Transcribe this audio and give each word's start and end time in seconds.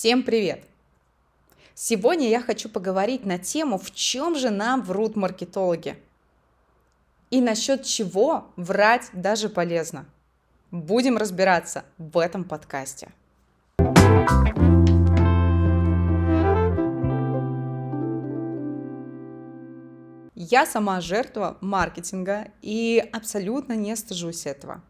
Всем 0.00 0.22
привет! 0.22 0.64
Сегодня 1.74 2.30
я 2.30 2.40
хочу 2.40 2.70
поговорить 2.70 3.26
на 3.26 3.38
тему, 3.38 3.76
в 3.76 3.90
чем 3.90 4.34
же 4.34 4.48
нам 4.48 4.82
врут 4.82 5.14
маркетологи. 5.14 5.94
И 7.28 7.42
насчет 7.42 7.84
чего 7.84 8.46
врать 8.56 9.10
даже 9.12 9.50
полезно. 9.50 10.06
Будем 10.70 11.18
разбираться 11.18 11.84
в 11.98 12.16
этом 12.16 12.44
подкасте. 12.44 13.10
Я 20.34 20.64
сама 20.64 21.02
жертва 21.02 21.58
маркетинга 21.60 22.48
и 22.62 23.06
абсолютно 23.12 23.74
не 23.74 23.94
стыжусь 23.96 24.46
этого. 24.46 24.80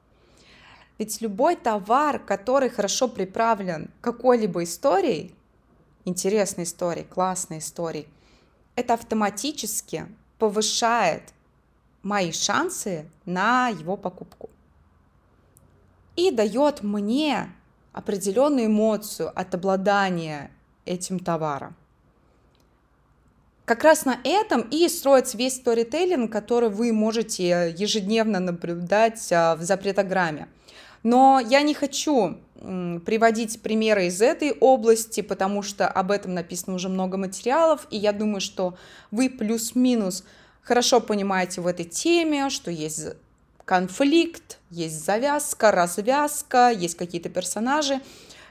Ведь 1.01 1.23
любой 1.23 1.57
товар, 1.57 2.19
который 2.19 2.69
хорошо 2.69 3.09
приправлен 3.09 3.91
какой-либо 4.03 4.65
историей, 4.65 5.35
интересной 6.05 6.65
историей, 6.65 7.07
классной 7.07 7.61
историей, 7.61 8.07
это 8.77 8.93
автоматически 8.93 10.05
повышает 10.39 11.23
мои 12.03 12.33
шансы 12.33 13.07
на 13.25 13.69
его 13.69 13.97
покупку. 13.97 14.51
И 16.17 16.31
дает 16.31 16.83
мне 16.83 17.51
определенную 17.95 18.67
эмоцию 18.67 19.33
от 19.35 19.55
обладания 19.55 20.51
этим 20.85 21.19
товаром. 21.19 21.75
Как 23.65 23.85
раз 23.85 24.05
на 24.05 24.19
этом 24.23 24.69
и 24.71 24.87
строится 24.91 25.39
весь 25.39 25.57
сторителлинг, 25.57 26.31
который 26.31 26.69
вы 26.69 26.93
можете 26.93 27.75
ежедневно 27.75 28.39
наблюдать 28.39 29.33
а, 29.33 29.57
в 29.57 29.63
запретограмме. 29.63 30.47
Но 31.03 31.41
я 31.41 31.63
не 31.63 31.75
хочу 31.75 32.39
приводить 32.61 33.63
примеры 33.63 34.07
из 34.07 34.21
этой 34.21 34.53
области, 34.53 35.23
потому 35.23 35.63
что 35.63 35.89
об 35.89 36.11
этом 36.11 36.35
написано 36.35 36.75
уже 36.75 36.89
много 36.89 37.17
материалов, 37.17 37.87
и 37.91 37.97
я 37.97 38.13
думаю, 38.13 38.41
что 38.41 38.77
вы 39.11 39.31
плюс-минус 39.31 40.25
хорошо 40.63 41.01
понимаете 41.01 41.63
в 41.63 41.67
этой 41.67 41.87
теме, 41.87 42.51
что 42.51 42.71
есть 42.71 43.07
конфликт, 43.65 44.59
есть 44.69 45.05
завязка, 45.05 45.71
развязка, 45.71 46.71
есть 46.71 46.97
какие-то 46.97 47.31
персонажи. 47.31 48.01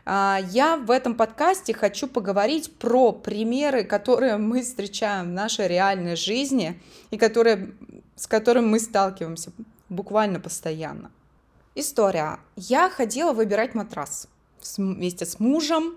А, 0.06 0.40
я 0.52 0.78
в 0.78 0.90
этом 0.90 1.14
подкасте 1.14 1.74
хочу 1.74 2.08
поговорить 2.08 2.74
про 2.78 3.12
примеры, 3.12 3.84
которые 3.84 4.38
мы 4.38 4.64
встречаем 4.64 5.28
в 5.28 5.34
нашей 5.34 5.68
реальной 5.68 6.16
жизни 6.16 6.82
и 7.12 7.18
которые, 7.18 7.74
с 8.16 8.26
которыми 8.26 8.66
мы 8.66 8.80
сталкиваемся 8.80 9.52
буквально 9.90 10.40
постоянно. 10.40 11.12
История. 11.80 12.40
Я 12.58 12.90
ходила 12.90 13.32
выбирать 13.32 13.74
матрас 13.74 14.28
вместе 14.76 15.26
с 15.26 15.40
мужем. 15.40 15.96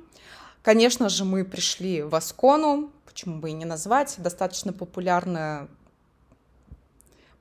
Конечно 0.63 1.09
же, 1.09 1.25
мы 1.25 1.45
пришли 1.45 2.03
в 2.03 2.15
Аскону, 2.15 2.93
почему 3.05 3.41
бы 3.41 3.51
и 3.51 3.53
не 3.53 3.65
назвать, 3.65 4.15
достаточно 4.19 4.73
популярная 4.73 5.67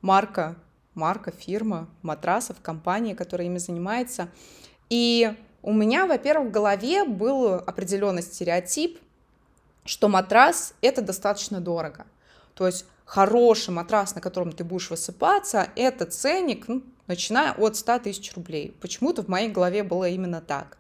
марка, 0.02 0.56
марка, 0.96 1.30
фирма 1.30 1.88
матрасов, 2.02 2.60
компания, 2.64 3.14
которая 3.14 3.46
ими 3.46 3.60
занимается. 3.60 4.28
И 4.90 5.32
у 5.62 5.72
меня, 5.72 6.08
во-первых, 6.08 6.48
в 6.48 6.52
голове 6.52 7.04
был 7.04 7.54
определенный 7.54 8.24
стереотип, 8.24 9.00
что 9.86 10.08
матрас— 10.08 10.74
это 10.82 11.04
достаточно 11.04 11.62
дорого. 11.62 12.08
То 12.56 12.66
есть 12.66 12.88
хороший 13.06 13.70
матрас, 13.70 14.16
на 14.16 14.22
котором 14.22 14.52
ты 14.52 14.64
будешь 14.64 14.90
высыпаться, 14.90 15.70
это 15.76 16.08
ценник, 16.08 16.68
ну, 16.68 16.82
начиная 17.12 17.52
от 17.52 17.76
100 17.76 18.00
тысяч 18.00 18.34
рублей. 18.36 18.74
Почему-то 18.80 19.22
в 19.22 19.28
моей 19.28 19.50
голове 19.50 19.84
было 19.84 20.08
именно 20.08 20.40
так. 20.40 20.78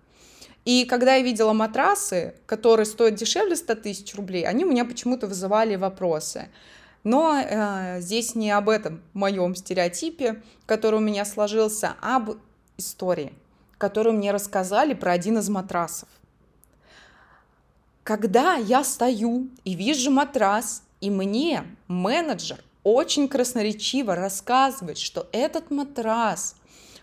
И 0.63 0.85
когда 0.85 1.15
я 1.15 1.23
видела 1.23 1.51
матрасы, 1.51 2.35
которые 2.45 2.85
стоят 2.85 3.15
дешевле 3.15 3.57
100 3.57 3.75
тысяч 3.75 4.15
рублей, 4.15 4.45
они 4.45 4.63
у 4.63 4.69
меня 4.69 4.85
почему-то 4.85 5.27
вызывали 5.27 5.75
вопросы. 5.75 6.47
Но 7.03 7.35
э, 7.35 7.99
здесь 7.99 8.33
не 8.35 8.49
об 8.51 8.69
этом 8.69 9.01
моем 9.13 9.55
стереотипе, 9.55 10.41
который 10.65 10.99
у 10.99 11.03
меня 11.03 11.25
сложился, 11.25 11.95
а 12.01 12.15
об 12.17 12.37
истории, 12.77 13.33
которую 13.77 14.15
мне 14.15 14.31
рассказали 14.31 14.93
про 14.93 15.11
один 15.11 15.37
из 15.39 15.49
матрасов. 15.49 16.07
Когда 18.03 18.55
я 18.55 18.85
стою 18.85 19.49
и 19.65 19.73
вижу 19.73 20.11
матрас, 20.11 20.83
и 21.01 21.09
мне 21.09 21.65
менеджер 21.87 22.63
очень 22.83 23.27
красноречиво 23.27 24.15
рассказывает, 24.15 24.97
что 24.97 25.27
этот 25.31 25.71
матрас 25.71 26.55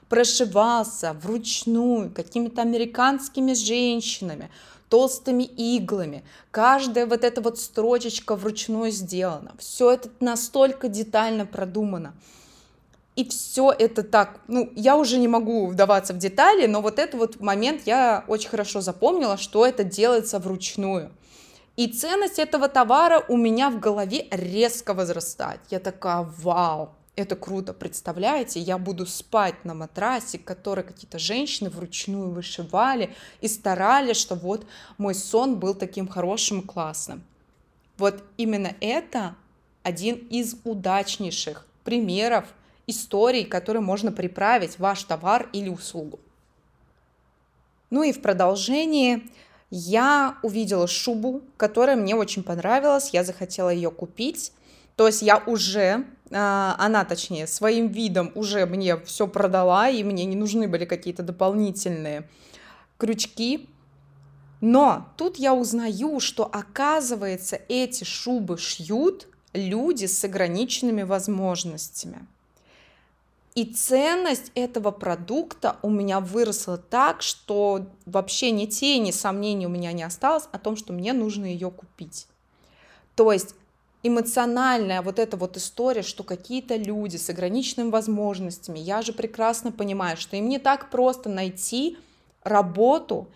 прошивался 0.09 1.13
вручную 1.13 2.11
какими-то 2.11 2.63
американскими 2.63 3.53
женщинами, 3.53 4.51
толстыми 4.89 5.45
иглами. 5.45 6.25
Каждая 6.51 7.07
вот 7.07 7.25
эта 7.25 7.41
вот 7.41 7.59
строчечка 7.59 8.35
вручную 8.35 8.91
сделана. 8.91 9.55
Все 9.59 9.93
это 9.93 10.09
настолько 10.21 10.89
детально 10.89 11.47
продумано. 11.47 12.15
И 13.17 13.29
все 13.29 13.75
это 13.77 14.05
так, 14.05 14.41
ну, 14.47 14.73
я 14.77 14.97
уже 14.97 15.19
не 15.19 15.27
могу 15.27 15.67
вдаваться 15.67 16.15
в 16.15 16.19
детали, 16.19 16.67
но 16.67 16.81
вот 16.81 17.01
этот 17.01 17.19
вот 17.19 17.41
момент 17.41 17.83
я 17.85 18.25
очень 18.29 18.49
хорошо 18.49 18.81
запомнила, 18.81 19.37
что 19.37 19.67
это 19.67 19.83
делается 19.83 20.39
вручную. 20.39 21.11
И 21.79 21.87
ценность 21.87 22.41
этого 22.41 22.69
товара 22.69 23.25
у 23.29 23.37
меня 23.37 23.71
в 23.71 23.79
голове 23.79 24.27
резко 24.33 24.95
возрастает. 24.95 25.61
Я 25.71 25.79
такая, 25.79 26.23
вау, 26.23 26.91
это 27.15 27.37
круто, 27.37 27.73
представляете? 27.73 28.59
Я 28.59 28.79
буду 28.79 29.07
спать 29.07 29.65
на 29.65 29.75
матрасе, 29.75 30.39
который 30.39 30.83
какие-то 30.83 31.21
женщины 31.21 31.71
вручную 31.71 32.31
вышивали 32.31 33.15
и 33.41 33.47
старались, 33.47 34.17
что 34.17 34.35
вот 34.35 34.67
мой 34.99 35.15
сон 35.15 35.61
был 35.61 35.73
таким 35.73 36.09
хорошим 36.09 36.63
и 36.63 36.67
классным. 36.67 37.23
Вот 37.97 38.25
именно 38.39 38.75
это 38.81 39.37
один 39.85 40.17
из 40.17 40.57
удачнейших 40.65 41.65
примеров 41.85 42.47
историй, 42.89 43.45
которые 43.45 43.83
можно 43.83 44.11
приправить 44.11 44.81
ваш 44.81 45.05
товар 45.05 45.49
или 45.53 45.69
услугу. 45.69 46.19
Ну 47.91 48.03
и 48.03 48.13
в 48.13 48.21
продолжении 48.21 49.31
я 49.71 50.39
увидела 50.43 50.87
шубу, 50.87 51.43
которая 51.57 51.97
мне 51.97 52.15
очень 52.15 52.43
понравилась, 52.43 53.11
я 53.13 53.25
захотела 53.25 53.71
ее 53.71 53.91
купить. 53.91 54.53
То 54.97 55.07
есть 55.07 55.23
я 55.23 55.39
уже, 55.47 56.07
а, 56.33 56.75
она 56.79 57.05
точнее, 57.05 57.47
своим 57.47 57.89
видом 57.89 58.33
уже 58.35 58.67
мне 58.67 58.97
все 58.99 59.29
продала, 59.29 59.89
и 59.89 60.03
мне 60.03 60.25
не 60.25 60.37
нужны 60.37 60.67
были 60.67 60.87
какие-то 60.87 61.23
дополнительные 61.23 62.29
крючки. 62.97 63.69
Но 64.61 65.09
тут 65.17 65.37
я 65.37 65.55
узнаю, 65.55 66.19
что 66.19 66.45
оказывается 66.45 67.61
эти 67.69 68.03
шубы 68.05 68.59
шьют 68.59 69.29
люди 69.53 70.07
с 70.07 70.25
ограниченными 70.25 71.03
возможностями. 71.03 72.27
И 73.59 73.65
ценность 73.65 74.53
этого 74.55 74.93
продукта 74.93 75.79
у 75.83 75.91
меня 75.91 76.21
выросла 76.21 76.79
так, 76.79 77.23
что 77.23 77.87
вообще 78.07 78.53
ни 78.53 78.67
тени 78.67 79.11
сомнений 79.11 79.67
у 79.67 79.69
меня 79.69 79.91
не 79.91 80.05
осталось 80.05 80.49
о 80.53 80.61
том, 80.61 80.77
что 80.77 80.93
мне 80.93 81.13
нужно 81.13 81.45
ее 81.45 81.69
купить. 81.73 82.29
То 83.17 83.33
есть 83.33 83.57
эмоциональная 84.05 85.03
вот 85.03 85.19
эта 85.19 85.37
вот 85.37 85.57
история, 85.57 86.03
что 86.03 86.23
какие-то 86.23 86.77
люди 86.77 87.17
с 87.17 87.31
ограниченными 87.31 87.91
возможностями, 87.91 88.79
я 88.79 89.03
же 89.03 89.13
прекрасно 89.13 89.73
понимаю, 89.73 90.17
что 90.17 90.37
им 90.37 90.49
не 90.49 90.61
так 90.61 90.89
просто 90.89 91.29
найти 91.29 91.99
работу, 92.45 93.27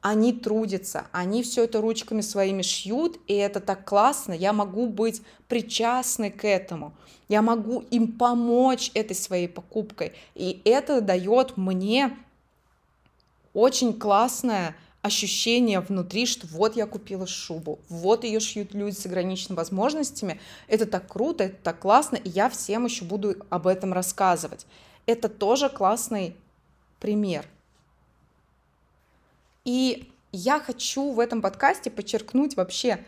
они 0.00 0.32
трудятся, 0.32 1.06
они 1.12 1.42
все 1.42 1.64
это 1.64 1.80
ручками 1.80 2.20
своими 2.20 2.62
шьют, 2.62 3.18
и 3.26 3.34
это 3.34 3.60
так 3.60 3.84
классно, 3.84 4.32
я 4.32 4.52
могу 4.52 4.86
быть 4.86 5.22
причастной 5.48 6.30
к 6.30 6.46
этому, 6.46 6.92
я 7.28 7.42
могу 7.42 7.80
им 7.90 8.12
помочь 8.12 8.90
этой 8.94 9.16
своей 9.16 9.48
покупкой, 9.48 10.12
и 10.34 10.60
это 10.64 11.00
дает 11.00 11.56
мне 11.56 12.16
очень 13.54 13.98
классное 13.98 14.76
ощущение 15.02 15.80
внутри, 15.80 16.26
что 16.26 16.46
вот 16.46 16.76
я 16.76 16.86
купила 16.86 17.26
шубу, 17.26 17.80
вот 17.88 18.22
ее 18.22 18.38
шьют 18.38 18.74
люди 18.74 18.94
с 18.94 19.04
ограниченными 19.04 19.56
возможностями, 19.56 20.40
это 20.68 20.86
так 20.86 21.08
круто, 21.08 21.44
это 21.44 21.56
так 21.62 21.80
классно, 21.80 22.16
и 22.16 22.28
я 22.28 22.48
всем 22.48 22.84
еще 22.84 23.04
буду 23.04 23.34
об 23.50 23.66
этом 23.66 23.92
рассказывать. 23.92 24.66
Это 25.06 25.28
тоже 25.28 25.70
классный 25.70 26.36
пример– 27.00 27.44
и 29.64 30.12
я 30.32 30.60
хочу 30.60 31.12
в 31.12 31.20
этом 31.20 31.42
подкасте 31.42 31.90
подчеркнуть 31.90 32.56
вообще, 32.56 33.04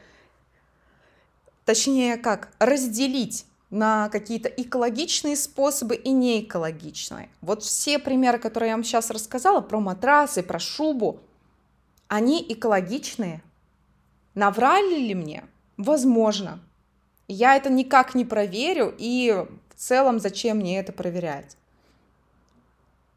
точнее 1.64 2.16
как, 2.16 2.52
разделить 2.58 3.46
на 3.70 4.08
какие-то 4.08 4.48
экологичные 4.48 5.36
способы 5.36 5.94
и 5.94 6.10
неэкологичные. 6.10 7.28
Вот 7.40 7.62
все 7.62 7.98
примеры, 7.98 8.38
которые 8.38 8.70
я 8.70 8.76
вам 8.76 8.84
сейчас 8.84 9.10
рассказала 9.10 9.60
про 9.60 9.80
матрасы, 9.80 10.42
про 10.42 10.58
шубу, 10.58 11.20
они 12.08 12.44
экологичные. 12.48 13.42
Наврали 14.34 14.98
ли 14.98 15.14
мне? 15.14 15.44
Возможно. 15.76 16.60
Я 17.28 17.56
это 17.56 17.70
никак 17.70 18.16
не 18.16 18.24
проверю, 18.24 18.92
и 18.98 19.46
в 19.68 19.74
целом 19.76 20.18
зачем 20.18 20.58
мне 20.58 20.80
это 20.80 20.92
проверять? 20.92 21.56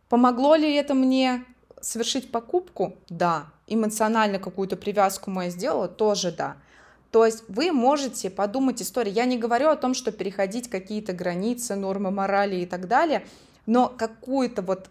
Помогло 0.07 0.53
ли 0.53 0.71
это 0.75 0.93
мне 0.93 1.43
совершить 1.83 2.31
покупку? 2.31 2.95
Да. 3.09 3.47
Эмоционально 3.67 4.39
какую-то 4.39 4.75
привязку 4.75 5.29
моя 5.29 5.49
сделала? 5.49 5.87
Тоже 5.87 6.31
да. 6.31 6.57
То 7.11 7.25
есть 7.25 7.43
вы 7.47 7.71
можете 7.71 8.29
подумать 8.29 8.81
историю. 8.81 9.13
Я 9.13 9.25
не 9.25 9.37
говорю 9.37 9.69
о 9.69 9.75
том, 9.75 9.93
что 9.93 10.11
переходить 10.11 10.69
какие-то 10.69 11.13
границы, 11.13 11.75
нормы 11.75 12.09
морали 12.09 12.55
и 12.55 12.65
так 12.65 12.87
далее, 12.87 13.25
но 13.67 13.87
какую-то 13.87 14.61
вот 14.63 14.89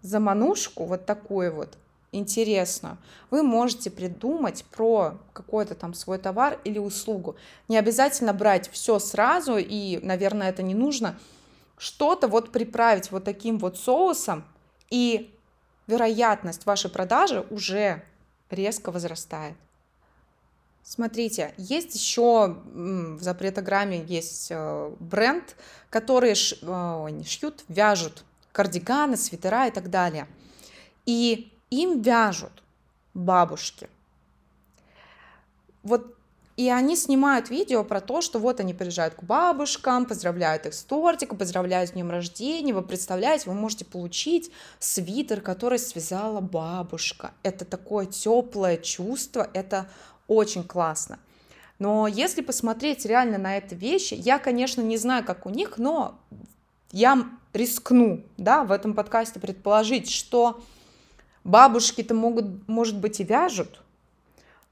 заманушку, 0.00 0.84
вот 0.84 1.04
такую 1.04 1.54
вот, 1.54 1.76
интересную, 2.12 2.96
вы 3.30 3.42
можете 3.42 3.90
придумать 3.90 4.64
про 4.64 5.18
какой-то 5.32 5.74
там 5.74 5.94
свой 5.94 6.18
товар 6.18 6.58
или 6.64 6.78
услугу. 6.78 7.36
Не 7.68 7.76
обязательно 7.76 8.32
брать 8.32 8.70
все 8.70 8.98
сразу, 8.98 9.56
и, 9.58 9.98
наверное, 10.02 10.48
это 10.48 10.62
не 10.62 10.74
нужно. 10.74 11.18
Что-то 11.76 12.28
вот 12.28 12.50
приправить 12.50 13.10
вот 13.10 13.24
таким 13.24 13.58
вот 13.58 13.76
соусом, 13.76 14.44
и 14.90 15.30
вероятность 15.88 16.66
вашей 16.66 16.90
продажи 16.90 17.44
уже 17.50 18.04
резко 18.50 18.92
возрастает. 18.92 19.56
Смотрите, 20.84 21.52
есть 21.58 21.94
еще 21.94 22.56
в 22.64 23.20
запретограмме 23.20 24.02
есть 24.04 24.48
э, 24.50 24.90
бренд, 25.00 25.56
которые 25.90 26.32
э, 26.32 27.22
шьют, 27.26 27.64
вяжут 27.68 28.24
кардиганы, 28.52 29.16
свитера 29.16 29.66
и 29.66 29.70
так 29.70 29.90
далее. 29.90 30.26
И 31.04 31.52
им 31.70 32.00
вяжут 32.00 32.62
бабушки. 33.12 33.90
Вот 35.82 36.17
и 36.58 36.70
они 36.70 36.96
снимают 36.96 37.50
видео 37.50 37.84
про 37.84 38.00
то, 38.00 38.20
что 38.20 38.40
вот 38.40 38.58
они 38.58 38.74
приезжают 38.74 39.14
к 39.14 39.22
бабушкам, 39.22 40.06
поздравляют 40.06 40.66
их 40.66 40.74
с 40.74 40.82
тортиком, 40.82 41.38
поздравляют 41.38 41.90
с 41.90 41.92
днем 41.92 42.10
рождения. 42.10 42.74
Вы 42.74 42.82
представляете, 42.82 43.48
вы 43.48 43.54
можете 43.54 43.84
получить 43.84 44.50
свитер, 44.80 45.40
который 45.40 45.78
связала 45.78 46.40
бабушка. 46.40 47.30
Это 47.44 47.64
такое 47.64 48.06
теплое 48.06 48.76
чувство, 48.76 49.48
это 49.54 49.88
очень 50.26 50.64
классно. 50.64 51.20
Но 51.78 52.08
если 52.08 52.40
посмотреть 52.40 53.06
реально 53.06 53.38
на 53.38 53.56
эти 53.56 53.74
вещи, 53.74 54.14
я, 54.14 54.40
конечно, 54.40 54.80
не 54.80 54.96
знаю, 54.96 55.24
как 55.24 55.46
у 55.46 55.50
них, 55.50 55.78
но 55.78 56.18
я 56.90 57.24
рискну, 57.52 58.24
да, 58.36 58.64
в 58.64 58.72
этом 58.72 58.94
подкасте 58.94 59.38
предположить, 59.38 60.10
что 60.10 60.60
бабушки-то 61.44 62.14
могут, 62.14 62.66
может 62.66 62.98
быть, 62.98 63.20
и 63.20 63.24
вяжут, 63.24 63.80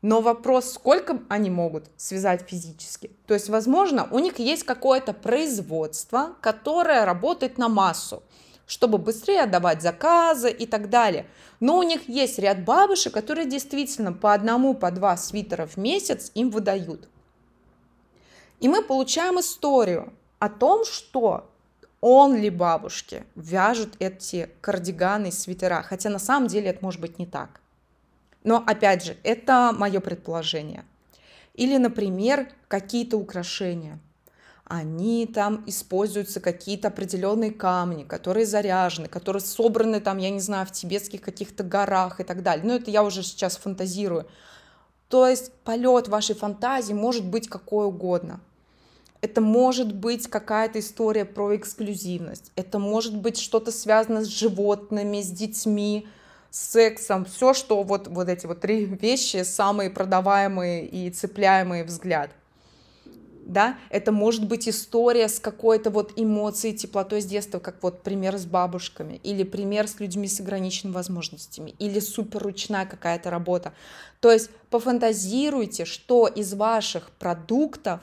но 0.03 0.21
вопрос, 0.21 0.73
сколько 0.73 1.21
они 1.29 1.51
могут 1.51 1.91
связать 1.97 2.49
физически. 2.49 3.11
То 3.27 3.35
есть, 3.35 3.49
возможно, 3.49 4.09
у 4.11 4.19
них 4.19 4.39
есть 4.39 4.65
какое-то 4.65 5.13
производство, 5.13 6.37
которое 6.41 7.05
работает 7.05 7.59
на 7.59 7.69
массу 7.69 8.23
чтобы 8.67 8.99
быстрее 8.99 9.43
отдавать 9.43 9.81
заказы 9.81 10.51
и 10.51 10.67
так 10.67 10.91
далее. 10.91 11.27
Но 11.61 11.79
у 11.79 11.83
них 11.83 12.09
есть 12.09 12.39
ряд 12.39 12.65
бабушек, 12.65 13.15
которые 13.15 13.47
действительно 13.47 14.13
по 14.13 14.35
одному, 14.35 14.75
по 14.75 14.91
два 14.91 15.17
свитера 15.17 15.67
в 15.67 15.77
месяц 15.77 16.33
им 16.35 16.51
выдают. 16.51 17.09
И 18.61 18.69
мы 18.69 18.83
получаем 18.83 19.39
историю 19.39 20.13
о 20.39 20.49
том, 20.49 20.85
что 20.85 21.49
он 22.01 22.37
ли 22.37 22.51
бабушки 22.51 23.25
вяжут 23.35 23.95
эти 23.99 24.51
кардиганы 24.61 25.29
и 25.29 25.33
свитера, 25.33 25.83
хотя 25.83 26.11
на 26.11 26.19
самом 26.19 26.49
деле 26.49 26.69
это 26.71 26.85
может 26.85 27.01
быть 27.01 27.19
не 27.19 27.27
так. 27.27 27.61
Но 28.47 28.63
опять 28.65 29.05
же, 29.05 29.17
это 29.25 29.75
мое 29.77 29.99
предположение. 29.99 30.85
Или, 31.55 31.79
например, 31.79 32.49
какие-то 32.69 33.19
украшения 33.19 33.99
они 34.69 35.27
там 35.27 35.63
используются 35.67 36.41
какие-то 36.41 36.89
определенные 36.89 37.53
камни, 37.53 38.03
которые 38.03 38.47
заряжены, 38.47 39.07
которые 39.07 39.41
собраны 39.41 40.01
там, 40.01 40.19
я 40.19 40.31
не 40.31 40.41
знаю, 40.41 40.67
в 40.67 40.73
тибетских 40.73 41.21
каких-то 41.21 41.63
горах 41.63 42.19
и 42.21 42.25
так 42.25 42.43
далее. 42.43 42.67
Но 42.67 42.75
это 42.75 42.91
я 42.91 43.05
уже 43.05 43.23
сейчас 43.23 43.57
фантазирую. 43.57 44.27
То 45.09 45.27
есть 45.29 45.53
полет 45.65 46.09
вашей 46.09 46.35
фантазии 46.35 46.93
может 46.93 47.25
быть 47.25 47.49
какой 47.49 47.87
угодно. 47.87 48.41
Это 49.21 49.41
может 49.41 49.95
быть 49.95 50.29
какая-то 50.29 50.81
история 50.81 51.25
про 51.25 51.55
эксклюзивность. 51.57 52.51
Это 52.57 52.81
может 52.81 53.17
быть 53.17 53.39
что-то 53.39 53.71
связано 53.71 54.25
с 54.25 54.29
животными, 54.29 55.23
с 55.23 55.31
детьми, 55.31 56.09
сексом. 56.57 57.25
Все, 57.25 57.55
что 57.55 57.83
вот, 57.83 58.09
вот 58.09 58.29
эти 58.29 58.47
вот 58.47 58.61
три 58.61 58.85
вещи 59.03 59.43
самые 59.45 59.91
продаваемые 59.91 60.87
и 60.87 61.11
цепляемые 61.11 61.85
взгляд– 61.85 62.31
да, 63.47 63.79
это 63.91 64.11
может 64.11 64.47
быть 64.49 64.69
история 64.69 65.29
с 65.29 65.39
какой-то 65.39 65.91
вот 65.91 66.13
эмоцией, 66.17 66.77
теплотой 66.77 67.23
с 67.23 67.25
детства, 67.25 67.61
как 67.61 67.81
вот 67.81 68.03
пример 68.03 68.37
с 68.37 68.45
бабушками, 68.45 69.21
или 69.23 69.45
пример 69.45 69.87
с 69.87 70.01
людьми 70.01 70.27
с 70.27 70.41
ограниченными 70.41 70.95
возможностями, 70.95 71.75
или 71.79 72.01
суперручная 72.01 72.87
какая-то 72.87 73.31
работа. 73.31 73.73
То 74.21 74.33
есть 74.33 74.51
пофантазируйте, 74.71 75.85
что 75.85 76.27
из 76.27 76.55
ваших 76.55 77.11
продуктов 77.11 78.01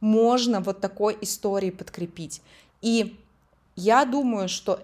можно 0.00 0.60
вот 0.60 0.80
такой 0.80 1.16
историей 1.20 1.70
подкрепить. 1.70 2.42
И 2.82 3.16
я 3.76 4.04
думаю, 4.04 4.48
что 4.48 4.80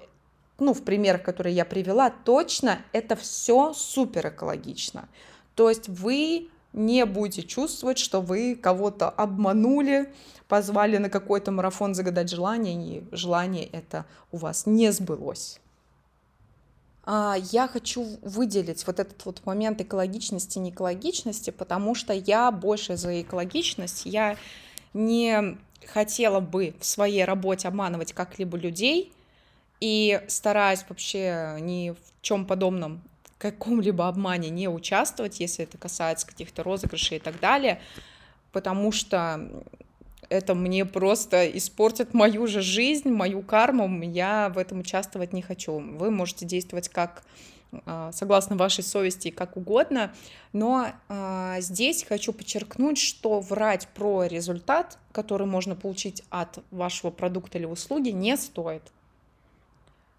ну, 0.59 0.73
в 0.73 0.83
примерах, 0.83 1.23
которые 1.23 1.55
я 1.55 1.65
привела, 1.65 2.11
точно 2.11 2.79
это 2.93 3.17
все 3.17 3.73
супер 3.75 4.29
экологично. 4.29 5.09
То 5.55 5.69
есть 5.69 5.89
вы 5.89 6.49
не 6.73 7.05
будете 7.07 7.43
чувствовать, 7.43 7.99
что 7.99 8.21
вы 8.21 8.55
кого-то 8.55 9.09
обманули, 9.09 10.13
позвали 10.49 10.99
на 10.99 11.09
какой-то 11.09 11.51
марафон 11.51 11.95
загадать 11.95 12.31
желание, 12.31 12.99
и 12.99 13.05
желание 13.13 13.65
это 13.67 14.05
у 14.31 14.37
вас 14.37 14.67
не 14.67 14.93
сбылось. 14.93 15.61
А, 17.05 17.37
я 17.53 17.69
хочу 17.69 18.05
выделить 18.23 18.87
вот 18.87 19.01
этот 19.01 19.25
вот 19.25 19.45
момент 19.47 19.81
экологичности, 19.81 20.59
не 20.59 20.71
экологичности, 20.71 21.51
потому 21.51 21.95
что 21.95 22.13
я 22.13 22.51
больше 22.51 22.97
за 22.97 23.23
экологичность. 23.23 24.07
Я 24.07 24.37
не 24.93 25.57
хотела 25.87 26.41
бы 26.41 26.75
в 26.81 26.85
своей 26.85 27.25
работе 27.25 27.69
обманывать 27.69 28.13
как-либо 28.13 28.59
людей 28.59 29.13
и 29.81 30.23
стараюсь 30.29 30.85
вообще 30.89 31.57
ни 31.61 31.91
в 31.91 32.23
чем 32.23 32.47
подобном 32.47 33.03
каком-либо 33.39 34.09
обмане 34.09 34.51
не 34.51 34.69
участвовать, 34.69 35.41
если 35.41 35.65
это 35.65 35.79
касается 35.79 36.27
каких-то 36.27 36.63
розыгрышей 36.63 37.19
и 37.19 37.21
так 37.21 37.39
далее, 37.39 37.81
потому 38.53 38.93
что 38.93 39.65
это 40.29 40.55
мне 40.55 40.85
просто 40.85 41.47
испортит 41.57 42.15
мою 42.15 42.47
же 42.47 42.63
жизнь, 42.63 43.11
мою 43.11 43.43
карму, 43.43 44.03
я 44.03 44.49
в 44.49 44.59
этом 44.59 44.81
участвовать 44.81 45.33
не 45.33 45.43
хочу. 45.43 45.79
Вы 45.79 46.11
можете 46.11 46.47
действовать 46.47 46.89
как 46.89 47.23
а, 47.85 48.11
согласно 48.13 48.57
вашей 48.57 48.83
совести, 48.83 49.31
как 49.31 49.57
угодно, 49.57 50.13
но 50.53 50.89
э, 51.09 51.57
здесь 51.59 52.05
хочу 52.05 52.33
подчеркнуть, 52.33 52.99
что 52.99 53.41
врать 53.41 53.89
про 53.89 54.25
результат, 54.25 54.99
который 55.13 55.47
можно 55.47 55.75
получить 55.75 56.23
от 56.31 56.59
вашего 56.71 57.11
продукта 57.11 57.59
или 57.59 57.67
услуги, 57.67 58.11
не 58.11 58.37
стоит 58.37 58.83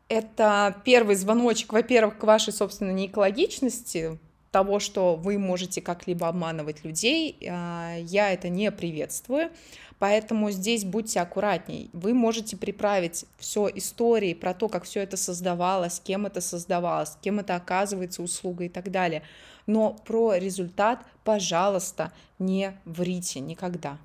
это 0.10 0.76
первый 0.84 1.16
звоночек, 1.16 1.74
во-первых, 1.74 2.18
к 2.18 2.24
вашей, 2.24 2.54
собственно, 2.54 2.92
неэкологичности, 2.92 4.18
того, 4.52 4.80
что 4.80 5.16
вы 5.16 5.38
можете 5.38 5.82
как-либо 5.82 6.28
обманывать 6.28 6.84
людей, 6.84 7.38
а, 7.48 7.96
я 8.00 8.32
это 8.32 8.50
не 8.50 8.72
приветствую. 8.72 9.52
Поэтому 10.00 10.52
здесь 10.52 10.86
будьте 10.86 11.20
аккуратней. 11.20 11.90
Вы 11.92 12.14
можете 12.14 12.56
приправить 12.56 13.26
все 13.38 13.68
истории 13.74 14.34
про 14.34 14.54
то, 14.54 14.70
как 14.70 14.84
все 14.84 15.02
это 15.02 15.18
создавалось, 15.18 16.00
кем 16.04 16.28
это 16.28 16.40
создавалось, 16.40 17.18
кем 17.22 17.40
это 17.40 17.56
оказывается 17.56 18.22
услуга 18.22 18.66
и 18.66 18.70
так 18.70 18.92
далее. 18.92 19.24
Но 19.66 19.96
про 20.06 20.36
результат, 20.36 21.00
пожалуйста, 21.24 22.12
не 22.38 22.80
врите 22.86 23.40
никогда. 23.40 23.98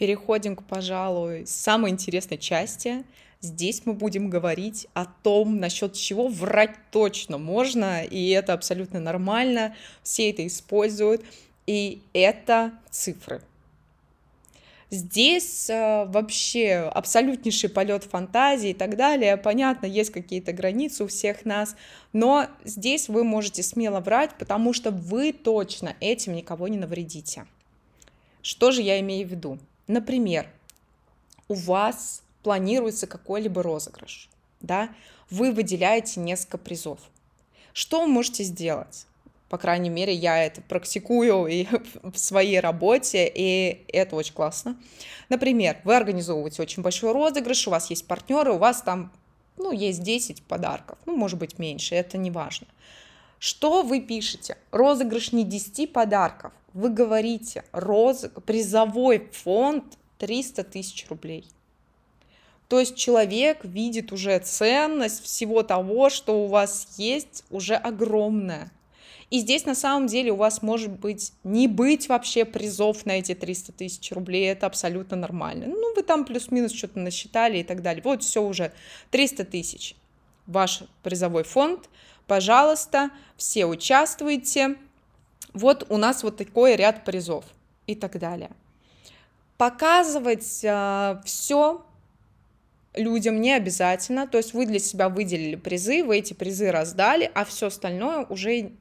Переходим 0.00 0.56
к, 0.56 0.64
пожалуй, 0.64 1.46
самой 1.46 1.90
интересной 1.90 2.38
части. 2.38 3.04
Здесь 3.42 3.82
мы 3.84 3.92
будем 3.92 4.30
говорить 4.30 4.88
о 4.94 5.04
том, 5.04 5.60
насчет 5.60 5.92
чего 5.92 6.28
врать 6.28 6.74
точно 6.90 7.36
можно, 7.36 8.02
и 8.02 8.30
это 8.30 8.54
абсолютно 8.54 8.98
нормально, 8.98 9.76
все 10.02 10.30
это 10.30 10.46
используют, 10.46 11.22
и 11.66 12.00
это 12.14 12.72
цифры. 12.90 13.42
Здесь 14.88 15.68
э, 15.68 16.06
вообще 16.06 16.90
абсолютнейший 16.94 17.68
полет 17.68 18.04
фантазии 18.04 18.70
и 18.70 18.74
так 18.74 18.96
далее. 18.96 19.36
Понятно, 19.36 19.84
есть 19.84 20.10
какие-то 20.10 20.54
границы 20.54 21.04
у 21.04 21.08
всех 21.08 21.44
нас, 21.44 21.76
но 22.14 22.46
здесь 22.64 23.10
вы 23.10 23.22
можете 23.22 23.62
смело 23.62 24.00
врать, 24.00 24.30
потому 24.38 24.72
что 24.72 24.90
вы 24.90 25.34
точно 25.34 25.94
этим 26.00 26.34
никого 26.34 26.68
не 26.68 26.78
навредите. 26.78 27.44
Что 28.40 28.70
же 28.70 28.80
я 28.80 28.98
имею 28.98 29.28
в 29.28 29.30
виду? 29.30 29.58
Например, 29.90 30.48
у 31.48 31.54
вас 31.54 32.22
планируется 32.44 33.08
какой-либо 33.08 33.60
розыгрыш, 33.60 34.28
да, 34.60 34.90
вы 35.30 35.50
выделяете 35.50 36.20
несколько 36.20 36.58
призов. 36.58 37.00
Что 37.72 38.02
вы 38.02 38.06
можете 38.06 38.44
сделать? 38.44 39.06
По 39.48 39.58
крайней 39.58 39.90
мере, 39.90 40.14
я 40.14 40.44
это 40.44 40.62
практикую 40.62 41.46
и 41.48 41.66
в 42.04 42.16
своей 42.16 42.60
работе, 42.60 43.28
и 43.34 43.84
это 43.88 44.14
очень 44.14 44.32
классно. 44.34 44.76
Например, 45.28 45.80
вы 45.82 45.96
организовываете 45.96 46.62
очень 46.62 46.84
большой 46.84 47.10
розыгрыш, 47.10 47.66
у 47.66 47.72
вас 47.72 47.90
есть 47.90 48.06
партнеры, 48.06 48.52
у 48.52 48.58
вас 48.58 48.82
там, 48.82 49.12
ну, 49.56 49.72
есть 49.72 50.04
10 50.04 50.44
подарков, 50.44 50.98
ну, 51.04 51.16
может 51.16 51.40
быть, 51.40 51.58
меньше, 51.58 51.96
это 51.96 52.16
не 52.16 52.30
важно. 52.30 52.68
Что 53.40 53.82
вы 53.82 54.00
пишете? 54.00 54.56
Розыгрыш 54.70 55.32
не 55.32 55.42
10 55.42 55.92
подарков. 55.92 56.52
Вы 56.74 56.90
говорите, 56.90 57.64
розыг... 57.72 58.42
призовой 58.44 59.28
фонд 59.32 59.84
300 60.18 60.64
тысяч 60.64 61.06
рублей. 61.08 61.46
То 62.68 62.78
есть 62.78 62.96
человек 62.96 63.64
видит 63.64 64.12
уже 64.12 64.38
ценность 64.38 65.24
всего 65.24 65.64
того, 65.64 66.08
что 66.08 66.44
у 66.44 66.46
вас 66.46 66.94
есть, 66.98 67.44
уже 67.50 67.74
огромная. 67.74 68.70
И 69.30 69.38
здесь 69.38 69.64
на 69.64 69.74
самом 69.74 70.06
деле 70.06 70.32
у 70.32 70.36
вас 70.36 70.60
может 70.60 70.90
быть 70.90 71.32
не 71.44 71.68
быть 71.68 72.08
вообще 72.08 72.44
призов 72.44 73.06
на 73.06 73.12
эти 73.12 73.34
300 73.34 73.72
тысяч 73.72 74.12
рублей, 74.12 74.50
это 74.50 74.66
абсолютно 74.66 75.16
нормально. 75.16 75.66
Ну, 75.66 75.94
вы 75.94 76.02
там 76.02 76.24
плюс-минус 76.24 76.72
что-то 76.72 76.98
насчитали 76.98 77.58
и 77.58 77.64
так 77.64 77.82
далее. 77.82 78.02
Вот 78.04 78.22
все 78.22 78.42
уже 78.42 78.72
300 79.10 79.44
тысяч. 79.44 79.96
Ваш 80.46 80.82
призовой 81.02 81.44
фонд, 81.44 81.88
пожалуйста, 82.26 83.10
все 83.36 83.66
участвуйте. 83.66 84.76
Вот 85.52 85.86
у 85.88 85.96
нас 85.96 86.22
вот 86.22 86.36
такой 86.36 86.76
ряд 86.76 87.04
призов 87.04 87.44
и 87.86 87.94
так 87.94 88.18
далее. 88.18 88.50
Показывать 89.56 90.64
э, 90.64 90.68
а, 90.70 91.22
все 91.24 91.84
людям 92.94 93.40
не 93.40 93.52
обязательно, 93.52 94.26
то 94.26 94.38
есть 94.38 94.54
вы 94.54 94.66
для 94.66 94.78
себя 94.78 95.08
выделили 95.08 95.56
призы, 95.56 96.02
вы 96.02 96.18
эти 96.18 96.32
призы 96.32 96.70
раздали, 96.70 97.30
а 97.34 97.44
все 97.44 97.66
остальное 97.66 98.26
уже 98.26 98.72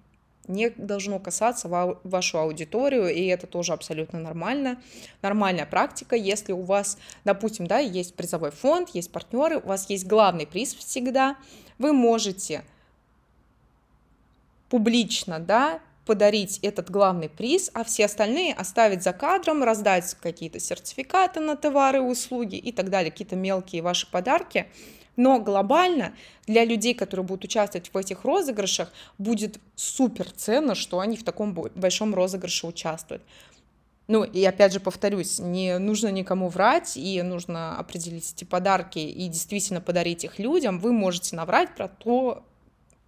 не 0.48 0.72
должно 0.72 1.20
касаться 1.20 1.68
вашу 1.68 2.40
аудиторию, 2.40 3.08
и 3.14 3.26
это 3.28 3.46
тоже 3.46 3.72
абсолютно 3.72 4.20
нормально. 4.20 4.82
Нормальная 5.22 5.68
практика, 5.68 6.16
если 6.16 6.54
у 6.54 6.64
вас, 6.64 6.98
допустим, 7.24 7.68
да, 7.68 7.78
есть 7.78 8.16
призовой 8.16 8.50
фонд, 8.50 8.90
есть 8.90 9.12
партнеры, 9.12 9.60
у 9.60 9.68
вас 9.68 9.90
есть 9.92 10.08
главный 10.08 10.48
приз 10.48 10.74
всегда, 10.74 11.38
вы 11.78 11.94
можете 11.94 12.64
публично, 14.70 15.40
да, 15.40 15.82
подарить 16.10 16.58
этот 16.64 16.90
главный 16.90 17.30
приз, 17.30 17.70
а 17.76 17.84
все 17.84 18.06
остальные 18.06 18.56
оставить 18.56 19.04
за 19.04 19.14
кадром, 19.14 19.62
раздать 19.62 20.16
какие-то 20.20 20.60
сертификаты 20.60 21.40
на 21.40 21.56
товары, 21.56 22.02
услуги 22.02 22.56
и 22.56 22.72
так 22.72 22.90
далее, 22.90 23.12
какие-то 23.12 23.36
мелкие 23.36 23.84
ваши 23.84 24.10
подарки. 24.10 24.66
Но 25.18 25.40
глобально 25.40 26.16
для 26.48 26.66
людей, 26.66 26.96
которые 26.96 27.28
будут 27.28 27.44
участвовать 27.44 27.94
в 27.94 27.96
этих 27.96 28.24
розыгрышах, 28.24 28.92
будет 29.20 29.60
супер 29.76 30.32
ценно, 30.32 30.74
что 30.74 31.00
они 31.00 31.16
в 31.16 31.24
таком 31.24 31.54
большом 31.54 32.16
розыгрыше 32.16 32.66
участвуют. 32.66 33.22
Ну, 34.08 34.24
и 34.24 34.44
опять 34.44 34.74
же 34.74 34.80
повторюсь, 34.80 35.38
не 35.38 35.78
нужно 35.78 36.08
никому 36.08 36.50
врать, 36.50 36.98
и 36.98 37.22
нужно 37.22 37.78
определить 37.78 38.34
эти 38.36 38.46
подарки 38.46 38.98
и 38.98 39.28
действительно 39.28 39.80
подарить 39.80 40.24
их 40.24 40.40
людям. 40.40 40.80
Вы 40.80 40.92
можете 40.92 41.36
наврать 41.36 41.76
про 41.76 41.88
то, 41.88 42.44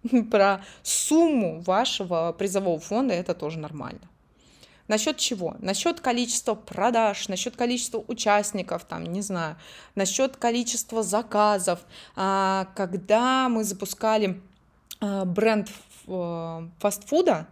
про 0.30 0.64
сумму 0.82 1.60
вашего 1.60 2.32
призового 2.32 2.80
фонда, 2.80 3.14
это 3.14 3.34
тоже 3.34 3.58
нормально. 3.58 4.08
Насчет 4.88 5.16
чего? 5.16 5.56
Насчет 5.60 6.00
количества 6.00 6.54
продаж, 6.54 7.28
насчет 7.28 7.56
количества 7.56 8.04
участников, 8.08 8.84
там, 8.84 9.04
не 9.04 9.22
знаю, 9.22 9.56
насчет 9.94 10.36
количества 10.36 11.02
заказов. 11.02 11.80
А, 12.16 12.68
когда 12.74 13.48
мы 13.48 13.64
запускали 13.64 14.40
а, 15.00 15.24
бренд 15.24 15.70
э, 16.08 16.68
фастфуда, 16.78 17.46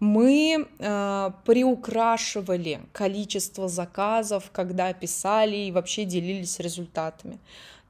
мы 0.00 0.68
э, 0.78 1.30
приукрашивали 1.44 2.80
количество 2.92 3.68
заказов, 3.68 4.50
когда 4.52 4.92
писали 4.92 5.56
и 5.56 5.72
вообще 5.72 6.04
делились 6.04 6.60
результатами. 6.60 7.38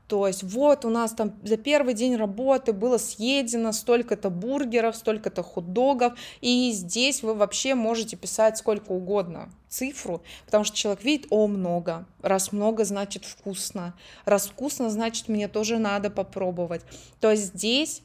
То 0.09 0.27
есть 0.27 0.43
вот 0.43 0.85
у 0.87 0.91
нас 0.91 1.13
там 1.13 1.35
за 1.45 1.59
первый 1.59 1.95
день 1.95 2.17
работы 2.17 2.73
было 2.73 2.97
съедено 2.97 3.73
столько-то 3.73 4.31
бургеров, 4.31 4.97
столько-то 4.97 5.43
хот-догов, 5.43 6.15
и 6.41 6.73
здесь 6.73 7.23
вы 7.23 7.35
вообще 7.35 7.75
можете 7.75 8.17
писать 8.17 8.57
сколько 8.57 8.93
угодно 8.93 9.51
цифру, 9.69 10.23
потому 10.47 10.65
что 10.65 10.75
человек 10.75 11.05
видит, 11.05 11.27
о, 11.29 11.47
много, 11.47 12.07
раз 12.23 12.53
много, 12.53 12.87
значит 12.87 13.27
вкусно, 13.27 13.95
раз 14.25 14.49
вкусно, 14.49 14.89
значит 14.89 15.29
мне 15.29 15.47
тоже 15.47 15.77
надо 15.77 16.09
попробовать. 16.09 16.81
То 17.21 17.31
есть 17.31 17.55
здесь 17.55 18.03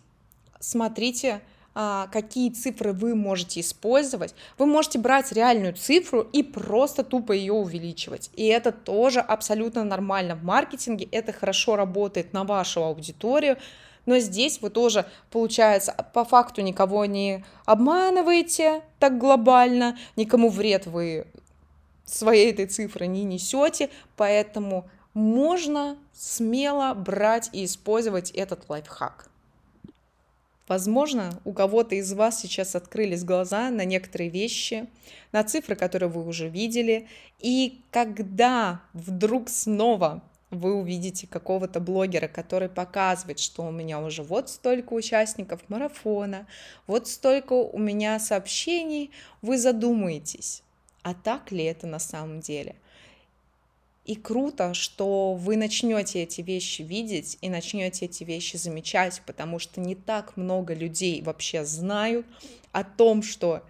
смотрите, 0.63 1.41
какие 1.73 2.51
цифры 2.51 2.93
вы 2.93 3.15
можете 3.15 3.59
использовать. 3.61 4.35
Вы 4.57 4.65
можете 4.65 4.99
брать 4.99 5.31
реальную 5.31 5.73
цифру 5.73 6.21
и 6.21 6.43
просто 6.43 7.03
тупо 7.03 7.31
ее 7.31 7.53
увеличивать. 7.53 8.29
И 8.35 8.45
это 8.45 8.71
тоже 8.71 9.19
абсолютно 9.19 9.83
нормально 9.83 10.35
в 10.35 10.43
маркетинге, 10.43 11.07
это 11.11 11.33
хорошо 11.33 11.75
работает 11.75 12.33
на 12.33 12.43
вашу 12.43 12.83
аудиторию, 12.83 13.57
но 14.05 14.19
здесь 14.19 14.61
вы 14.61 14.69
тоже, 14.69 15.05
получается, 15.31 15.95
по 16.13 16.25
факту 16.25 16.61
никого 16.61 17.05
не 17.05 17.45
обманываете 17.65 18.81
так 18.99 19.17
глобально, 19.17 19.97
никому 20.15 20.49
вред 20.49 20.85
вы 20.85 21.25
своей 22.05 22.51
этой 22.51 22.65
цифры 22.67 23.07
не 23.07 23.23
несете, 23.23 23.89
поэтому 24.17 24.89
можно 25.13 25.97
смело 26.13 26.93
брать 26.93 27.49
и 27.53 27.65
использовать 27.65 28.31
этот 28.31 28.67
лайфхак. 28.69 29.29
Возможно, 30.67 31.41
у 31.43 31.51
кого-то 31.51 31.95
из 31.95 32.13
вас 32.13 32.39
сейчас 32.39 32.75
открылись 32.75 33.25
глаза 33.25 33.69
на 33.69 33.83
некоторые 33.83 34.29
вещи, 34.29 34.87
на 35.33 35.43
цифры, 35.43 35.75
которые 35.75 36.09
вы 36.09 36.25
уже 36.25 36.47
видели, 36.47 37.07
и 37.39 37.81
когда 37.91 38.81
вдруг 38.93 39.49
снова 39.49 40.23
вы 40.51 40.73
увидите 40.75 41.27
какого-то 41.27 41.79
блогера, 41.79 42.27
который 42.27 42.69
показывает, 42.69 43.39
что 43.39 43.63
у 43.63 43.71
меня 43.71 43.99
уже 43.99 44.23
вот 44.23 44.49
столько 44.49 44.93
участников 44.93 45.61
марафона, 45.67 46.47
вот 46.87 47.07
столько 47.07 47.53
у 47.53 47.77
меня 47.77 48.19
сообщений, 48.19 49.11
вы 49.41 49.57
задумаетесь, 49.57 50.63
а 51.01 51.13
так 51.13 51.51
ли 51.51 51.63
это 51.65 51.87
на 51.87 51.99
самом 51.99 52.39
деле? 52.39 52.75
И 54.05 54.15
круто, 54.15 54.73
что 54.73 55.33
вы 55.33 55.55
начнете 55.55 56.23
эти 56.23 56.41
вещи 56.41 56.81
видеть 56.81 57.37
и 57.41 57.49
начнете 57.49 58.05
эти 58.05 58.25
вещи 58.25 58.57
замечать, 58.57 59.21
потому 59.25 59.59
что 59.59 59.79
не 59.79 59.95
так 59.95 60.35
много 60.35 60.73
людей 60.73 61.21
вообще 61.21 61.63
знают 61.63 62.25
о 62.73 62.83
том, 62.83 63.23
что 63.23 63.63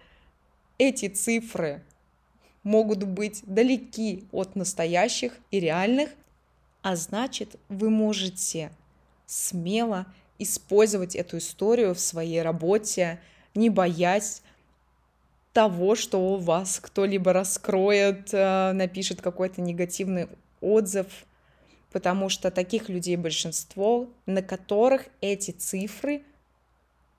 эти 0.76 1.08
цифры 1.08 1.82
могут 2.64 3.04
быть 3.04 3.42
далеки 3.44 4.24
от 4.32 4.56
настоящих 4.56 5.38
и 5.52 5.60
реальных, 5.60 6.10
а 6.82 6.96
значит, 6.96 7.56
вы 7.68 7.90
можете 7.90 8.72
смело 9.26 10.06
использовать 10.38 11.14
эту 11.14 11.38
историю 11.38 11.94
в 11.94 12.00
своей 12.00 12.42
работе, 12.42 13.20
не 13.54 13.70
боясь 13.70 14.42
того, 15.54 15.94
что 15.94 16.18
у 16.18 16.36
вас 16.36 16.80
кто-либо 16.80 17.32
раскроет, 17.32 18.34
э, 18.34 18.72
напишет 18.72 19.22
какой-то 19.22 19.62
негативный 19.62 20.28
отзыв, 20.60 21.06
потому 21.92 22.28
что 22.28 22.50
таких 22.50 22.88
людей 22.88 23.16
большинство, 23.16 24.10
на 24.26 24.42
которых 24.42 25.06
эти 25.20 25.52
цифры 25.52 26.22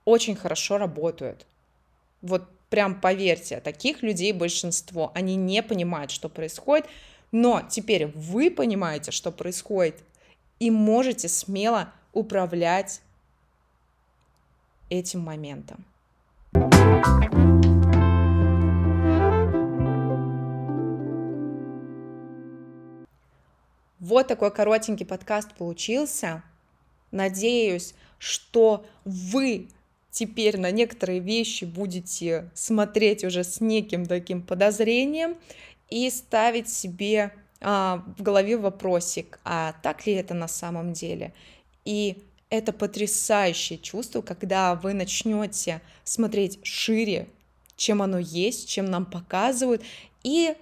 очень 0.04 0.36
хорошо 0.36 0.76
работают. 0.76 1.46
Вот 2.20 2.44
прям 2.68 3.00
поверьте, 3.00 3.60
таких 3.60 4.02
людей 4.02 4.32
большинство, 4.32 5.12
они 5.14 5.34
не 5.34 5.62
понимают, 5.62 6.10
что 6.10 6.28
происходит, 6.28 6.86
но 7.32 7.62
теперь 7.68 8.08
вы 8.08 8.50
понимаете, 8.50 9.12
что 9.12 9.32
происходит, 9.32 9.96
и 10.60 10.70
можете 10.70 11.28
смело 11.28 11.90
управлять 12.12 13.00
этим 14.90 15.20
моментом. 15.20 15.86
Вот 24.06 24.28
такой 24.28 24.52
коротенький 24.52 25.04
подкаст 25.04 25.52
получился. 25.54 26.44
Надеюсь, 27.10 27.92
что 28.18 28.86
вы 29.04 29.66
теперь 30.12 30.60
на 30.60 30.70
некоторые 30.70 31.18
вещи 31.18 31.64
будете 31.64 32.48
смотреть 32.54 33.24
уже 33.24 33.42
с 33.42 33.60
неким 33.60 34.06
таким 34.06 34.42
подозрением 34.42 35.36
и 35.90 36.08
ставить 36.10 36.68
себе 36.68 37.32
а, 37.60 38.04
в 38.16 38.22
голове 38.22 38.56
вопросик, 38.56 39.40
а 39.42 39.74
так 39.82 40.06
ли 40.06 40.12
это 40.12 40.34
на 40.34 40.46
самом 40.46 40.92
деле? 40.92 41.34
И 41.84 42.22
это 42.48 42.72
потрясающее 42.72 43.76
чувство, 43.76 44.22
когда 44.22 44.76
вы 44.76 44.94
начнете 44.94 45.82
смотреть 46.04 46.60
шире, 46.62 47.26
чем 47.74 48.02
оно 48.02 48.20
есть, 48.20 48.68
чем 48.68 48.84
нам 48.84 49.04
показывают, 49.04 49.82
и 50.22 50.54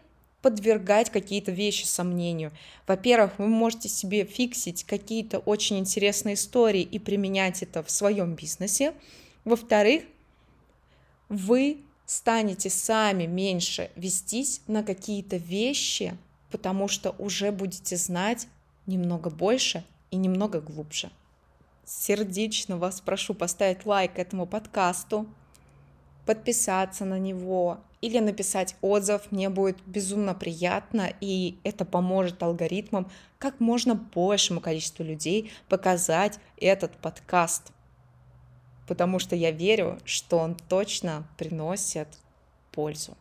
подвергать 0.44 1.08
какие-то 1.08 1.52
вещи 1.52 1.86
сомнению. 1.86 2.52
Во-первых, 2.86 3.38
вы 3.38 3.46
можете 3.46 3.88
себе 3.88 4.26
фиксить 4.26 4.84
какие-то 4.84 5.38
очень 5.38 5.78
интересные 5.78 6.34
истории 6.34 6.82
и 6.82 6.98
применять 6.98 7.62
это 7.62 7.82
в 7.82 7.90
своем 7.90 8.34
бизнесе. 8.34 8.92
Во-вторых, 9.46 10.02
вы 11.30 11.78
станете 12.04 12.68
сами 12.68 13.24
меньше 13.24 13.90
вестись 13.96 14.60
на 14.66 14.82
какие-то 14.82 15.38
вещи, 15.38 16.14
потому 16.50 16.88
что 16.88 17.14
уже 17.18 17.50
будете 17.50 17.96
знать 17.96 18.46
немного 18.84 19.30
больше 19.30 19.82
и 20.10 20.16
немного 20.16 20.60
глубже. 20.60 21.10
Сердечно 21.86 22.76
вас 22.76 23.00
прошу 23.00 23.32
поставить 23.32 23.86
лайк 23.86 24.18
этому 24.18 24.44
подкасту, 24.46 25.26
подписаться 26.26 27.04
на 27.04 27.18
него 27.18 27.78
или 28.00 28.18
написать 28.18 28.76
отзыв. 28.82 29.30
Мне 29.30 29.48
будет 29.48 29.78
безумно 29.86 30.34
приятно, 30.34 31.10
и 31.20 31.56
это 31.64 31.84
поможет 31.84 32.42
алгоритмам 32.42 33.10
как 33.38 33.60
можно 33.60 33.94
большему 33.94 34.60
количеству 34.60 35.04
людей 35.04 35.52
показать 35.68 36.38
этот 36.58 36.92
подкаст. 36.96 37.72
Потому 38.86 39.18
что 39.18 39.34
я 39.36 39.50
верю, 39.50 39.98
что 40.04 40.38
он 40.38 40.54
точно 40.68 41.26
приносит 41.38 42.08
пользу. 42.72 43.16